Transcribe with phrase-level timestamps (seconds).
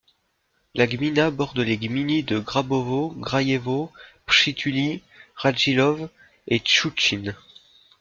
[0.73, 3.91] La gmina borde les gminy de Grabowo, Grajewo,
[4.25, 4.99] Przytuły,
[5.43, 6.09] Radziłów
[6.47, 7.33] et Szczuczyn.